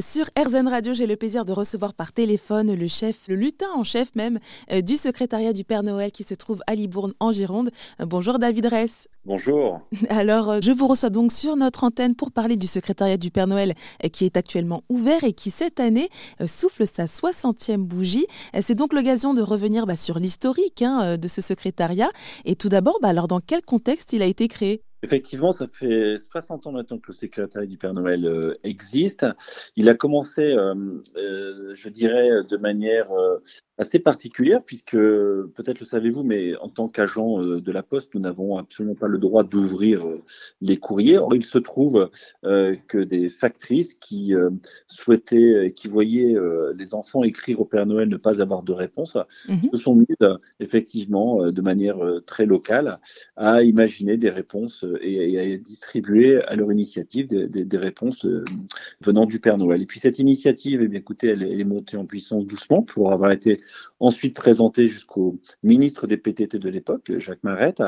[0.00, 3.84] Sur RZN Radio, j'ai le plaisir de recevoir par téléphone le chef, le lutin en
[3.84, 4.40] chef même,
[4.72, 7.70] euh, du secrétariat du Père Noël qui se trouve à Libourne en Gironde.
[8.00, 9.08] Euh, bonjour David Ress.
[9.24, 9.80] Bonjour.
[10.10, 13.46] Alors, euh, je vous reçois donc sur notre antenne pour parler du secrétariat du Père
[13.46, 13.74] Noël
[14.12, 16.08] qui est actuellement ouvert et qui cette année
[16.46, 18.26] souffle sa 60e bougie.
[18.60, 22.10] C'est donc l'occasion de revenir bah, sur l'historique hein, de ce secrétariat.
[22.44, 24.82] Et tout d'abord, bah, alors dans quel contexte il a été créé?
[25.06, 29.24] Effectivement, ça fait 60 ans maintenant que le secrétariat du Père Noël euh, existe.
[29.76, 30.74] Il a commencé, euh,
[31.16, 33.06] euh, je dirais, de manière
[33.78, 38.58] assez particulière, puisque peut-être le savez-vous, mais en tant qu'agent de la Poste, nous n'avons
[38.58, 40.04] absolument pas le droit d'ouvrir
[40.60, 41.18] les courriers.
[41.18, 42.10] Or, il se trouve
[42.42, 44.34] que des factrices qui
[44.86, 46.34] souhaitaient, qui voyaient
[46.74, 49.70] les enfants écrire au Père Noël ne pas avoir de réponse, mhm.
[49.70, 52.98] se sont mises effectivement de manière très locale
[53.36, 58.44] à imaginer des réponses et, à distribuer à leur initiative des, réponses euh,
[59.00, 59.82] venant du Père Noël.
[59.82, 63.32] Et puis cette initiative, eh bien, écoutez, elle, est montée en puissance doucement pour avoir
[63.32, 63.60] été
[64.00, 67.82] ensuite présentée jusqu'au ministre des PTT de l'époque, Jacques Marette,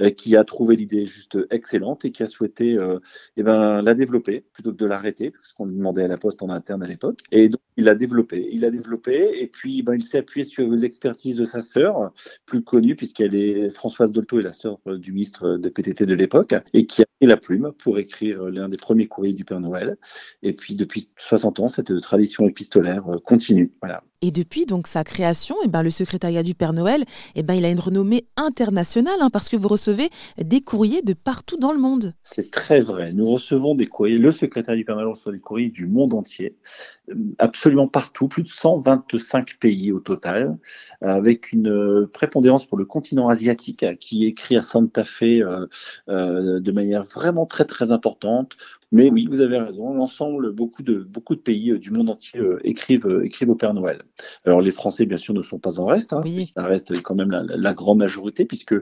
[0.00, 2.98] euh, qui a trouvé l'idée juste excellente et qui a souhaité euh,
[3.36, 6.42] eh ben, la développer plutôt que de l'arrêter, parce qu'on lui demandait à la Poste
[6.42, 7.20] en interne à l'époque.
[7.32, 8.48] Et donc il l'a développé.
[8.52, 12.12] Il l'a développé et puis ben, il s'est appuyé sur l'expertise de sa sœur,
[12.46, 16.41] plus connue puisqu'elle est Françoise Dolto et la sœur du ministre des PTT de l'époque
[16.72, 19.96] et qui a pris la plume pour écrire l'un des premiers courriers du Père Noël.
[20.42, 23.72] Et puis depuis 60 ans, cette tradition épistolaire euh, continue.
[23.80, 24.02] Voilà.
[24.24, 27.64] Et depuis donc sa création, eh ben, le secrétariat du Père Noël, eh ben, il
[27.64, 31.80] a une renommée internationale hein, parce que vous recevez des courriers de partout dans le
[31.80, 32.12] monde.
[32.22, 33.12] C'est très vrai.
[33.12, 34.18] Nous recevons des courriers.
[34.18, 36.56] Le secrétariat du Père Noël reçoit des courriers du monde entier,
[37.10, 40.56] euh, absolument partout, plus de 125 pays au total,
[41.00, 45.66] avec une euh, prépondérance pour le continent asiatique qui écrit à Santa Fe euh,
[46.60, 48.56] de manière vraiment très très importante.
[48.92, 49.94] Mais oui, vous avez raison.
[49.94, 54.02] L'ensemble, beaucoup de beaucoup de pays du monde entier écrivent écrivent au Père Noël.
[54.44, 56.12] Alors les Français, bien sûr, ne sont pas en reste.
[56.12, 56.22] Hein.
[56.54, 58.74] Ça reste quand même la, grande majorité, puisque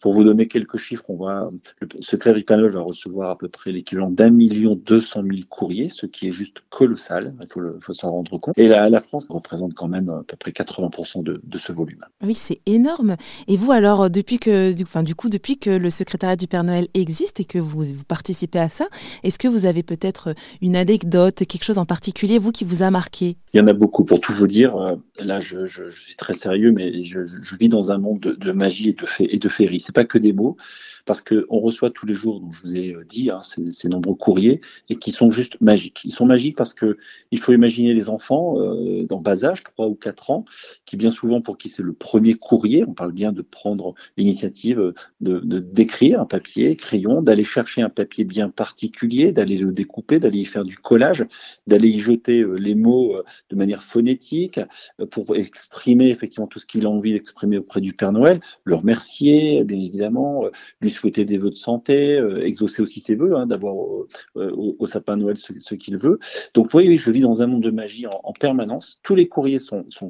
[0.00, 3.48] pour vous donner quelques chiffres, on va, le secrétaire du panel va recevoir à peu
[3.48, 7.34] près l'équivalent d'un million deux cent mille courriers, ce qui est juste colossal.
[7.40, 7.46] Il
[7.80, 8.58] faut, s'en rendre compte.
[8.58, 12.04] Et la, la, France représente quand même à peu près 80% de, de, ce volume.
[12.22, 13.16] Oui, c'est énorme.
[13.48, 16.64] Et vous, alors, depuis que, du, enfin, du coup, depuis que le secrétariat du Père
[16.64, 18.86] Noël existe et que vous, vous participez à ça,
[19.22, 22.90] est-ce que vous avez peut-être une anecdote, quelque chose en particulier, vous, qui vous a
[22.90, 23.36] marqué?
[23.54, 24.04] Il y en a beaucoup.
[24.04, 27.20] Pour tout vous dire, euh, là je, suis très sérieux, mais je,
[27.58, 29.80] vis dans un monde de, magie et de, fée, et féerie.
[29.80, 30.56] C'est pas que des mots,
[31.04, 34.60] parce qu'on reçoit tous les jours, donc je vous ai dit, hein, ces, nombreux courriers,
[34.88, 36.00] et qui sont juste magiques.
[36.04, 36.96] Ils sont magiques parce que
[37.30, 40.44] il faut imaginer les enfants euh, dans bas âge, 3 ou 4 ans,
[40.86, 44.94] qui bien souvent pour qui c'est le premier courrier, on parle bien de prendre l'initiative
[45.20, 50.38] de d'écrire un papier, crayon, d'aller chercher un papier bien particulier, d'aller le découper, d'aller
[50.38, 51.24] y faire du collage,
[51.66, 53.16] d'aller y jeter euh, les mots
[53.50, 54.60] de manière phonétique,
[55.00, 58.74] euh, pour exprimer effectivement tout ce qu'il a envie d'exprimer auprès du Père Noël, le
[58.74, 63.36] remercier, bien évidemment, euh, lui souhaiter des vœux de santé, euh, exaucer aussi ses vœux,
[63.36, 66.18] hein, d'avoir au, sapin Noël ce, qu'il veut.
[66.54, 68.98] Donc, vous voyez, je vis dans un monde de magie en, permanence.
[69.02, 70.08] Tous les courriers sont, sont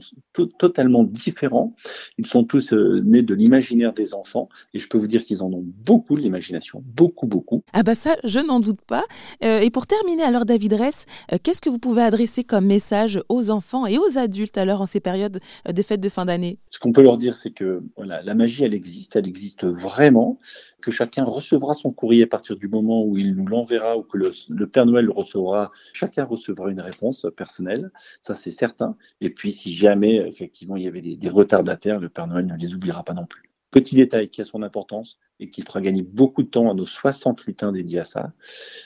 [0.59, 1.75] totalement différents.
[2.19, 5.53] Ils sont tous nés de l'imaginaire des enfants, et je peux vous dire qu'ils en
[5.53, 7.63] ont beaucoup de l'imagination, beaucoup, beaucoup.
[7.73, 9.05] Ah bah ça, je n'en doute pas.
[9.41, 11.07] Et pour terminer, alors David Ress,
[11.43, 15.01] qu'est-ce que vous pouvez adresser comme message aux enfants et aux adultes alors en ces
[15.01, 16.59] périodes euh, des fêtes de fin d'année?
[16.71, 20.39] Ce qu'on peut leur dire, c'est que voilà, la magie, elle existe, elle existe vraiment,
[20.81, 24.19] que chacun recevra son courrier à partir du moment où il nous l'enverra ou que
[24.19, 25.71] le, Père Noël le recevra.
[25.93, 27.91] Chacun recevra une réponse personnelle,
[28.23, 28.97] ça c'est certain.
[29.21, 32.75] Et puis si jamais effectivement il y avait des retardataires, le Père Noël ne les
[32.75, 33.52] oubliera pas non plus.
[33.73, 36.85] Petit détail qui a son importance et qui fera gagner beaucoup de temps à nos
[36.85, 38.33] 60 lutins dédiés à ça.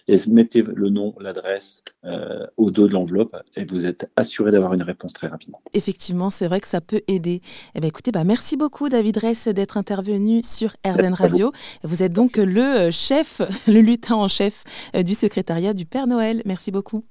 [0.09, 4.73] Et mettez le nom, l'adresse euh, au dos de l'enveloppe et vous êtes assuré d'avoir
[4.73, 5.61] une réponse très rapidement.
[5.75, 7.43] Effectivement, c'est vrai que ça peut aider.
[7.75, 11.53] Eh bien, écoutez, bah, merci beaucoup David Ress d'être intervenu sur RZN Radio.
[11.83, 14.65] Vous êtes donc le chef, le lutin en chef
[14.95, 16.43] euh, du secrétariat du Père Noël.
[16.47, 17.05] Merci beaucoup.